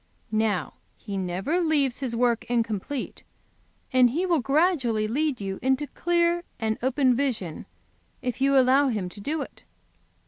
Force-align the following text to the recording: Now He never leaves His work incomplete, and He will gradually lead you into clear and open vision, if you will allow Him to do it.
Now 0.31 0.73
He 0.97 1.15
never 1.15 1.61
leaves 1.61 1.99
His 1.99 2.15
work 2.15 2.43
incomplete, 2.49 3.23
and 3.93 4.09
He 4.09 4.25
will 4.25 4.39
gradually 4.39 5.07
lead 5.07 5.39
you 5.39 5.59
into 5.61 5.85
clear 5.85 6.41
and 6.59 6.79
open 6.81 7.15
vision, 7.15 7.67
if 8.19 8.41
you 8.41 8.53
will 8.53 8.61
allow 8.63 8.87
Him 8.87 9.09
to 9.09 9.21
do 9.21 9.43
it. 9.43 9.63